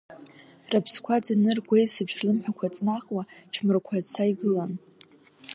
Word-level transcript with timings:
Рыԥсқәа 0.71 1.23
ӡаны, 1.23 1.51
ргәеисыбжь 1.57 2.15
рлымҳақәа 2.19 2.73
ҵнахуа, 2.75 3.23
ҽмырқәаца 3.53 4.23
игылан. 4.31 4.71